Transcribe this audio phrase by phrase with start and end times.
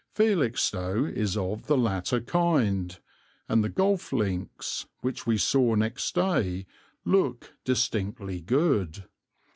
[0.15, 2.97] Felixstowe is of the latter kind,
[3.47, 6.65] and the golf links, which we saw next day,
[7.05, 9.03] look distinctly good.